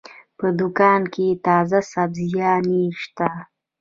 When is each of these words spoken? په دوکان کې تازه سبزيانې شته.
په 0.37 0.47
دوکان 0.59 1.01
کې 1.13 1.27
تازه 1.47 1.79
سبزيانې 1.93 2.83
شته. 3.01 3.29